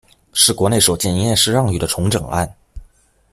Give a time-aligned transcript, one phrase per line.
[0.33, 2.55] 是国内首件营业式让与的重整案。